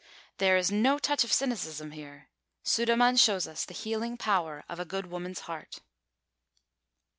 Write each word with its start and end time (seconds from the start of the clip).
There 0.39 0.57
is 0.57 0.71
no 0.71 0.97
touch 0.97 1.23
of 1.23 1.31
cynicism 1.31 1.91
here. 1.91 2.29
Sudermann 2.63 3.17
shows 3.17 3.47
us 3.47 3.65
the 3.65 3.75
healing 3.75 4.17
power 4.17 4.63
of 4.67 4.79
a 4.79 4.83
good 4.83 5.05
woman's 5.05 5.41
heart. 5.41 5.81